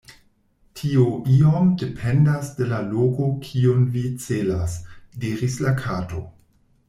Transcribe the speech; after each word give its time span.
"Tio 0.79 1.03
iom 1.33 1.67
dependas 1.81 2.49
de 2.61 2.69
la 2.71 2.79
loko 2.93 3.27
kiun 3.47 3.85
vi 3.97 4.03
celas," 4.25 4.79
diris 5.25 5.59
la 5.67 5.75
Kato. 5.85 6.23